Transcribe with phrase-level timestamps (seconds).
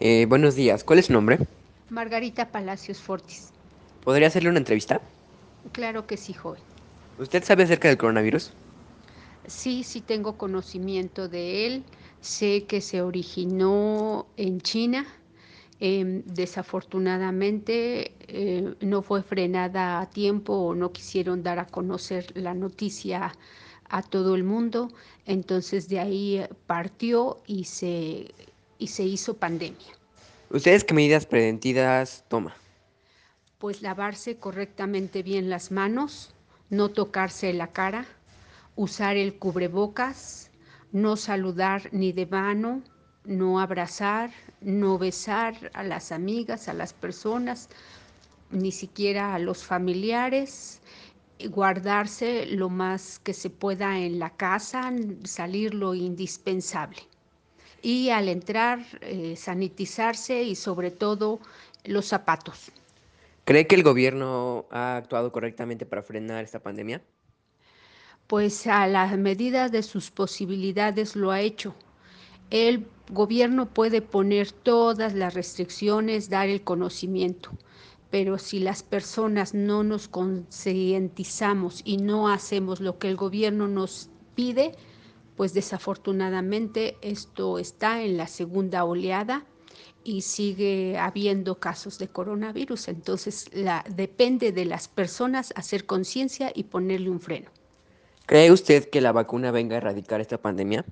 [0.00, 1.38] Eh, buenos días, ¿cuál es su nombre?
[1.88, 3.52] Margarita Palacios Fortis.
[4.04, 5.00] ¿Podría hacerle una entrevista?
[5.72, 6.62] Claro que sí, joven.
[7.18, 8.52] ¿Usted sabe acerca del coronavirus?
[9.46, 11.84] Sí, sí tengo conocimiento de él.
[12.20, 15.06] Sé que se originó en China.
[15.80, 22.54] Eh, desafortunadamente eh, no fue frenada a tiempo o no quisieron dar a conocer la
[22.54, 23.32] noticia
[23.88, 24.88] a todo el mundo.
[25.26, 28.34] Entonces de ahí partió y se,
[28.78, 29.86] y se hizo pandemia.
[30.50, 32.54] ¿Ustedes qué medidas preventivas toma?
[33.58, 36.34] Pues lavarse correctamente bien las manos,
[36.70, 38.06] no tocarse la cara,
[38.76, 40.50] usar el cubrebocas,
[40.92, 42.82] no saludar ni de mano,
[43.24, 47.68] no abrazar, no besar a las amigas, a las personas,
[48.50, 50.80] ni siquiera a los familiares,
[51.50, 54.92] guardarse lo más que se pueda en la casa,
[55.24, 57.02] salir lo indispensable.
[57.86, 61.38] Y al entrar, eh, sanitizarse y sobre todo
[61.84, 62.72] los zapatos.
[63.44, 67.00] ¿Cree que el gobierno ha actuado correctamente para frenar esta pandemia?
[68.26, 71.76] Pues a la medida de sus posibilidades lo ha hecho.
[72.50, 77.52] El gobierno puede poner todas las restricciones, dar el conocimiento,
[78.10, 84.10] pero si las personas no nos concientizamos y no hacemos lo que el gobierno nos
[84.34, 84.72] pide,
[85.36, 89.44] pues desafortunadamente esto está en la segunda oleada
[90.02, 92.88] y sigue habiendo casos de coronavirus.
[92.88, 97.50] Entonces la, depende de las personas hacer conciencia y ponerle un freno.
[98.24, 100.84] ¿Cree usted que la vacuna venga a erradicar esta pandemia?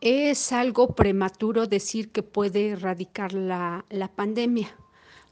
[0.00, 4.76] Es algo prematuro decir que puede erradicar la, la pandemia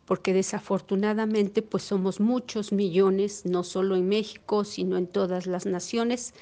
[0.07, 6.35] porque desafortunadamente pues somos muchos millones, no solo en México, sino en todas las naciones.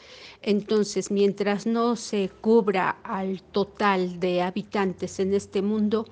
[0.42, 6.06] Entonces, mientras no se cubra al total de habitantes en este mundo,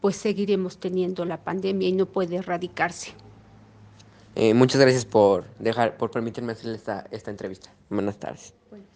[0.00, 3.12] pues seguiremos teniendo la pandemia y no puede erradicarse.
[4.34, 7.70] Eh, muchas gracias por dejar, por permitirme hacer esta, esta entrevista.
[7.88, 8.54] Buenas tardes.
[8.70, 8.91] Bueno.